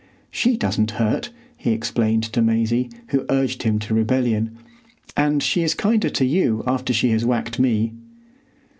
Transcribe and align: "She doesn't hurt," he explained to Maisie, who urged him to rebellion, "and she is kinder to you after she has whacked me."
"She 0.31 0.57
doesn't 0.57 0.89
hurt," 0.97 1.29
he 1.55 1.73
explained 1.73 2.23
to 2.23 2.41
Maisie, 2.41 2.89
who 3.09 3.23
urged 3.29 3.61
him 3.61 3.77
to 3.77 3.93
rebellion, 3.93 4.57
"and 5.15 5.43
she 5.43 5.61
is 5.61 5.75
kinder 5.75 6.09
to 6.09 6.25
you 6.25 6.63
after 6.65 6.91
she 6.91 7.11
has 7.11 7.23
whacked 7.23 7.59
me." 7.59 7.93